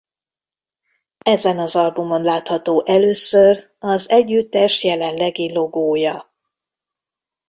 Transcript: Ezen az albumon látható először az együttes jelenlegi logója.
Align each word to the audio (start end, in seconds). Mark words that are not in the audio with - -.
Ezen 1.25 1.59
az 1.59 1.75
albumon 1.75 2.21
látható 2.23 2.83
először 2.85 3.71
az 3.79 4.09
együttes 4.09 4.83
jelenlegi 4.83 5.51
logója. 5.53 6.31